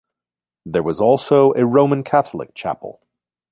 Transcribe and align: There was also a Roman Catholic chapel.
There 0.65 0.81
was 0.81 0.99
also 0.99 1.53
a 1.53 1.63
Roman 1.63 2.03
Catholic 2.03 2.55
chapel. 2.55 3.03